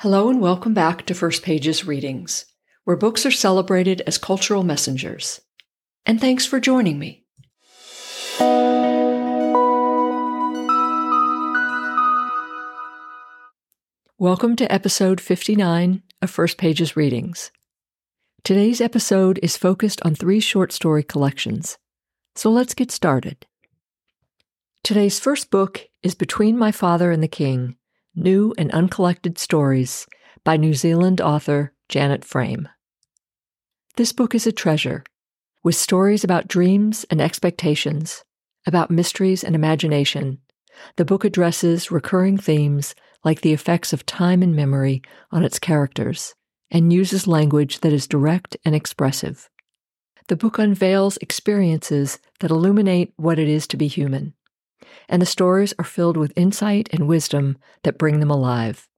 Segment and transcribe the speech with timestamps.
[0.00, 2.46] Hello and welcome back to First Pages Readings,
[2.84, 5.42] where books are celebrated as cultural messengers.
[6.06, 7.26] And thanks for joining me.
[14.16, 17.50] Welcome to episode 59 of First Pages Readings.
[18.42, 21.76] Today's episode is focused on three short story collections,
[22.34, 23.44] so let's get started.
[24.82, 27.76] Today's first book is Between My Father and the King
[28.16, 30.04] New and Uncollected Stories
[30.42, 32.68] by New Zealand author Janet Frame.
[33.96, 35.04] This book is a treasure,
[35.62, 38.24] with stories about dreams and expectations,
[38.66, 40.38] about mysteries and imagination.
[40.96, 46.34] The book addresses recurring themes like the effects of time and memory on its characters
[46.68, 49.48] and uses language that is direct and expressive.
[50.26, 54.34] The book unveils experiences that illuminate what it is to be human
[55.08, 58.88] and the stories are filled with insight and wisdom that bring them alive.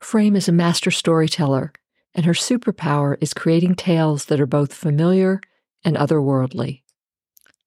[0.00, 1.72] Frame is a master storyteller,
[2.14, 5.40] and her superpower is creating tales that are both familiar
[5.84, 6.82] and otherworldly.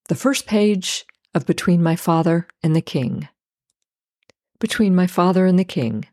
[0.09, 3.27] The first page of Between My Father and the King.
[4.59, 6.05] Between My Father and the King.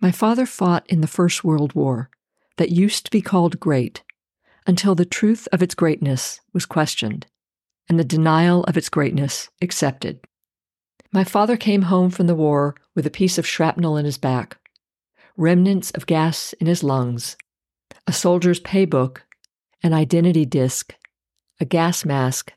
[0.00, 2.10] My father fought in the First World War,
[2.56, 4.02] that used to be called great,
[4.66, 7.26] until the truth of its greatness was questioned
[7.88, 10.20] and the denial of its greatness accepted.
[11.12, 14.56] My father came home from the war with a piece of shrapnel in his back,
[15.36, 17.36] remnants of gas in his lungs,
[18.06, 19.24] a soldier's pay book,
[19.82, 20.94] an identity disc,
[21.60, 22.52] a gas mask,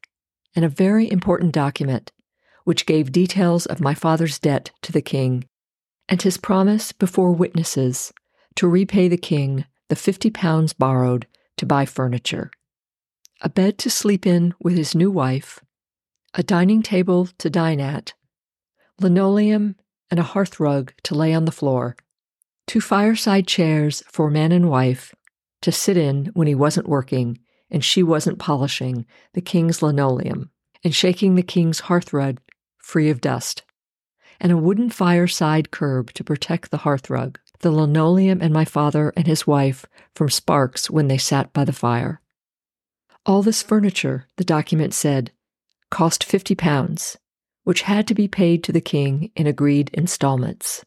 [0.55, 2.11] and a very important document
[2.63, 5.47] which gave details of my father's debt to the king
[6.09, 8.11] and his promise before witnesses
[8.55, 12.51] to repay the king the fifty pounds borrowed to buy furniture
[13.41, 15.59] a bed to sleep in with his new wife,
[16.33, 18.13] a dining table to dine at,
[18.99, 19.75] linoleum
[20.09, 21.95] and a hearth rug to lay on the floor,
[22.65, 25.13] two fireside chairs for man and wife
[25.61, 30.49] to sit in when he wasn't working and she wasn't polishing the king's linoleum
[30.83, 32.39] and shaking the king's hearth rug
[32.77, 33.63] free of dust,
[34.39, 39.11] and a wooden fireside curb to protect the hearth rug, the linoleum, and my father
[39.17, 42.21] and his wife from sparks when they sat by the fire.
[43.27, 45.33] All this furniture, the document said,
[45.91, 47.17] cost 50 pounds,
[47.65, 50.85] which had to be paid to the king in agreed installments.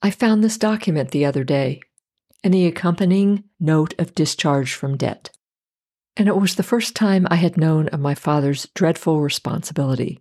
[0.00, 1.80] I found this document the other day
[2.44, 5.30] and the accompanying note of discharge from debt.
[6.16, 10.20] And it was the first time I had known of my father's dreadful responsibility.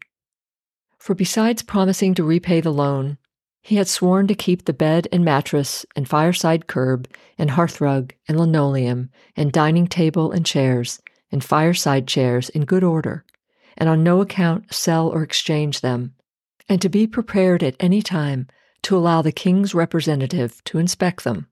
[0.97, 3.19] For besides promising to repay the loan,
[3.61, 8.39] he had sworn to keep the bed and mattress and fireside curb and hearthrug and
[8.39, 10.99] linoleum and dining table and chairs
[11.31, 13.25] and fireside chairs in good order,
[13.77, 16.13] and on no account sell or exchange them,
[16.67, 18.47] and to be prepared at any time
[18.83, 21.47] to allow the king's representative to inspect them.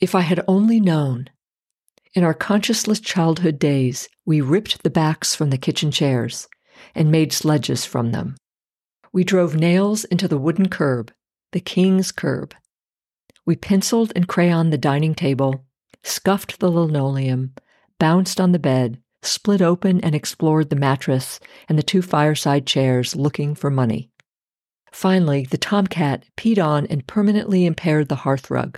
[0.00, 1.30] If I had only known.
[2.14, 6.48] In our consciousless childhood days, we ripped the backs from the kitchen chairs
[6.94, 8.36] and made sledges from them.
[9.12, 11.12] We drove nails into the wooden curb,
[11.52, 12.54] the king's curb.
[13.46, 15.64] We penciled and crayoned the dining table,
[16.02, 17.54] scuffed the linoleum,
[17.98, 23.16] bounced on the bed, split open and explored the mattress and the two fireside chairs
[23.16, 24.10] looking for money.
[24.92, 28.76] Finally, the tomcat peed on and permanently impaired the hearthrug.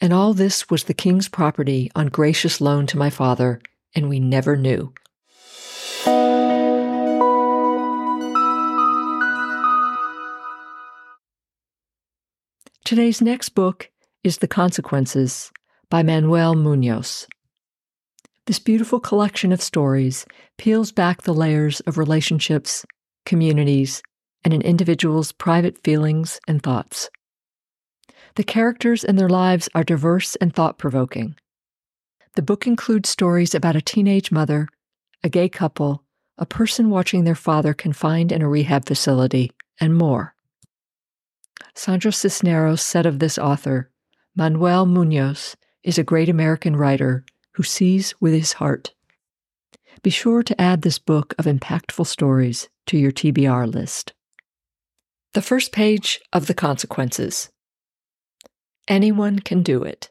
[0.00, 3.60] And all this was the king's property on gracious loan to my father,
[3.94, 4.92] and we never knew.
[12.84, 13.90] Today's next book
[14.24, 15.52] is The Consequences
[15.90, 17.26] by Manuel Munoz.
[18.48, 20.24] This beautiful collection of stories
[20.56, 22.86] peels back the layers of relationships,
[23.26, 24.02] communities,
[24.42, 27.10] and an individual's private feelings and thoughts.
[28.36, 31.36] The characters and their lives are diverse and thought provoking.
[32.36, 34.66] The book includes stories about a teenage mother,
[35.22, 36.04] a gay couple,
[36.38, 40.34] a person watching their father confined in a rehab facility, and more.
[41.74, 43.90] Sandra Cisneros said of this author
[44.34, 47.26] Manuel Munoz is a great American writer
[47.58, 48.94] who sees with his heart.
[50.04, 54.12] Be sure to add this book of impactful stories to your TBR list.
[55.34, 57.50] The first page of The Consequences
[58.86, 60.08] Anyone can do it.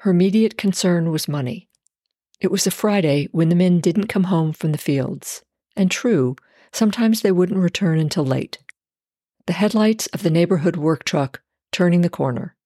[0.00, 1.70] Her immediate concern was money.
[2.38, 5.42] It was a Friday when the men didn't come home from the fields,
[5.74, 6.36] and true,
[6.70, 8.58] sometimes they wouldn't return until late.
[9.46, 11.40] The headlights of the neighborhood work truck
[11.72, 12.56] turning the corner,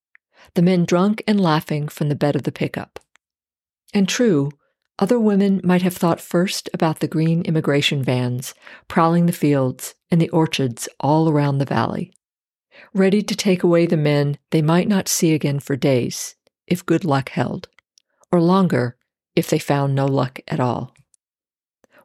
[0.55, 2.99] the men drunk and laughing from the bed of the pickup.
[3.95, 4.51] And true,
[4.99, 8.53] other women might have thought first about the green immigration vans
[8.89, 12.13] prowling the fields and the orchards all around the valley.
[12.93, 16.35] ready to take away the men they might not see again for days,
[16.67, 17.69] if good luck held,
[18.33, 18.97] or longer
[19.37, 20.95] if they found no luck at all.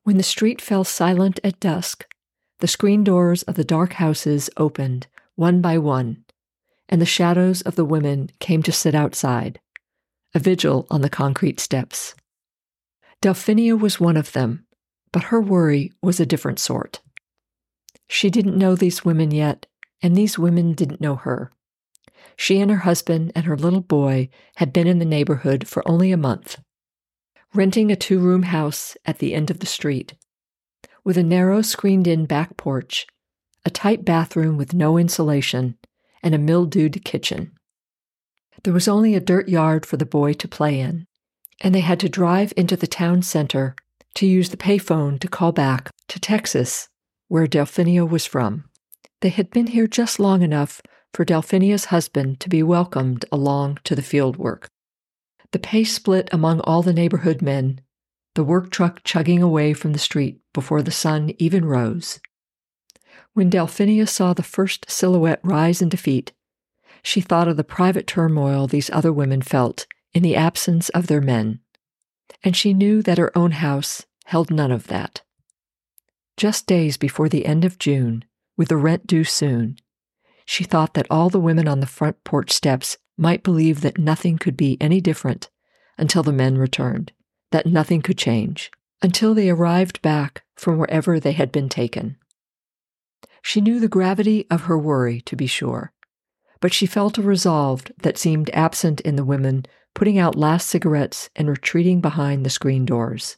[0.03, 2.05] When the street fell silent at dusk,
[2.59, 6.25] the screen doors of the dark houses opened one by one,
[6.87, 9.59] and the shadows of the women came to sit outside,
[10.33, 12.15] a vigil on the concrete steps.
[13.21, 14.65] Delphinia was one of them,
[15.11, 17.01] but her worry was a different sort.
[18.07, 19.65] She didn't know these women yet,
[20.01, 21.51] and these women didn't know her.
[22.35, 26.11] She and her husband and her little boy had been in the neighborhood for only
[26.11, 26.59] a month,
[27.53, 30.13] renting a two room house at the end of the street,
[31.03, 33.05] with a narrow screened in back porch,
[33.65, 35.77] a tight bathroom with no insulation,
[36.23, 37.51] and a mildewed kitchen.
[38.63, 41.05] There was only a dirt yard for the boy to play in,
[41.61, 43.75] and they had to drive into the town center
[44.15, 46.89] to use the payphone to call back to Texas,
[47.27, 48.65] where Delphinia was from.
[49.21, 50.81] They had been here just long enough
[51.13, 54.69] for Delphinia's husband to be welcomed along to the field work.
[55.51, 57.81] The pay split among all the neighborhood men,
[58.35, 62.19] the work truck chugging away from the street before the sun even rose.
[63.33, 66.33] When Delphinia saw the first silhouette rise in defeat,
[67.03, 71.21] she thought of the private turmoil these other women felt in the absence of their
[71.21, 71.59] men,
[72.43, 75.21] and she knew that her own house held none of that.
[76.37, 78.23] Just days before the end of June,
[78.57, 79.77] with the rent due soon,
[80.45, 84.37] she thought that all the women on the front porch steps might believe that nothing
[84.37, 85.49] could be any different
[85.97, 87.11] until the men returned,
[87.51, 88.71] that nothing could change,
[89.01, 92.17] until they arrived back from wherever they had been taken.
[93.41, 95.91] She knew the gravity of her worry, to be sure,
[96.61, 101.29] but she felt a resolve that seemed absent in the women putting out last cigarettes
[101.35, 103.37] and retreating behind the screen doors.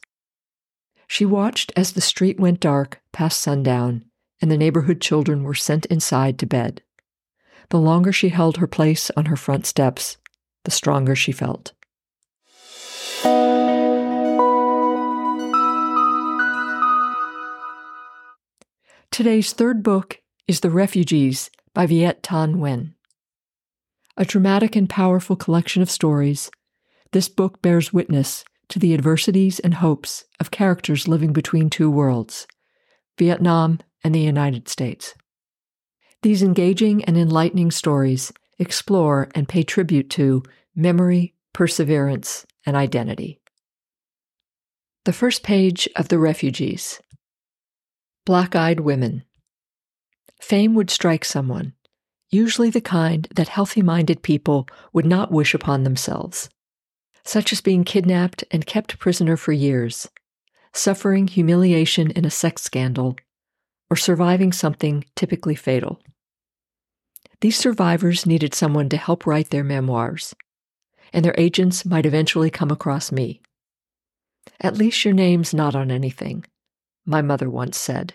[1.06, 4.04] She watched as the street went dark past sundown
[4.40, 6.82] and the neighborhood children were sent inside to bed.
[7.68, 10.18] The longer she held her place on her front steps,
[10.64, 11.72] the stronger she felt.
[19.10, 22.94] Today's third book is The Refugees by Viet Thanh Nguyen.
[24.16, 26.50] A dramatic and powerful collection of stories,
[27.12, 32.46] this book bears witness to the adversities and hopes of characters living between two worlds
[33.18, 35.14] Vietnam and the United States.
[36.22, 40.42] These engaging and enlightening stories explore and pay tribute to
[40.74, 43.40] memory, perseverance, and identity.
[45.04, 47.00] The first page of The Refugees
[48.24, 49.24] Black eyed women.
[50.40, 51.72] Fame would strike someone,
[52.32, 56.48] usually the kind that healthy minded people would not wish upon themselves,
[57.24, 60.08] such as being kidnapped and kept prisoner for years,
[60.72, 63.16] suffering humiliation in a sex scandal,
[63.90, 66.00] or surviving something typically fatal.
[67.42, 70.34] These survivors needed someone to help write their memoirs,
[71.12, 73.42] and their agents might eventually come across me.
[74.60, 76.46] At least your name's not on anything,
[77.04, 78.14] my mother once said.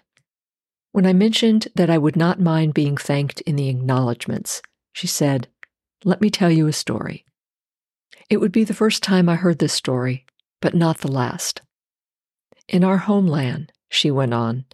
[0.98, 4.64] When I mentioned that I would not mind being thanked in the acknowledgments,
[4.94, 5.48] she said,
[6.04, 7.24] Let me tell you a story.
[8.32, 10.26] It would be the first time I heard this story,
[10.60, 11.62] but not the last.
[12.68, 14.66] In our homeland, she went on,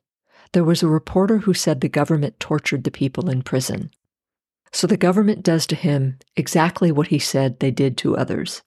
[0.53, 3.91] there was a reporter who said the government tortured the people in prison.
[4.71, 8.61] So the government does to him exactly what he said they did to others.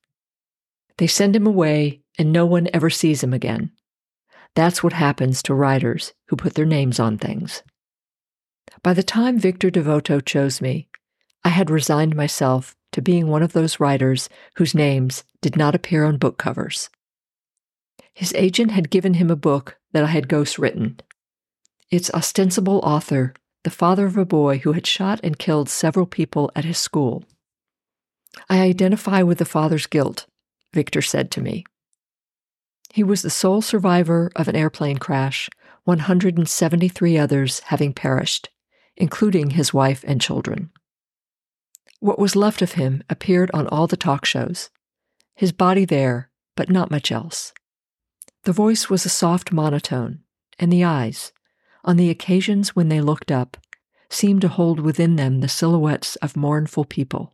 [0.99, 3.73] They send him away, and no one ever sees him again.
[4.57, 7.63] That's what happens to writers who put their names on things.
[8.83, 10.89] By the time Victor Devoto chose me,
[11.45, 16.05] I had resigned myself to being one of those writers whose names did not appear
[16.05, 16.89] on book covers.
[18.15, 21.01] His agent had given him a book that I had ghostwritten,
[21.91, 26.51] its ostensible author, the father of a boy who had shot and killed several people
[26.57, 27.25] at his school.
[28.49, 30.27] I identify with the father's guilt,
[30.73, 31.67] Victor said to me.
[32.97, 35.51] He was the sole survivor of an airplane crash,
[35.85, 38.49] 173 others having perished,
[38.97, 40.71] including his wife and children.
[42.01, 44.71] What was left of him appeared on all the talk shows,
[45.35, 47.53] his body there, but not much else.
[48.45, 50.21] The voice was a soft monotone,
[50.59, 51.33] and the eyes,
[51.85, 53.59] on the occasions when they looked up,
[54.09, 57.31] seemed to hold within them the silhouettes of mournful people.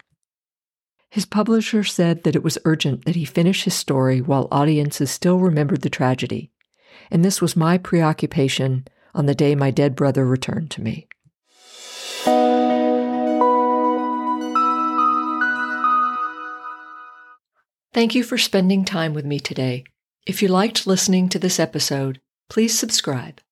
[1.12, 5.38] His publisher said that it was urgent that he finish his story while audiences still
[5.38, 6.50] remembered the tragedy,
[7.10, 11.06] and this was my preoccupation on the day my dead brother returned to me.
[17.92, 19.84] Thank you for spending time with me today.
[20.24, 23.42] If you liked listening to this episode, please subscribe.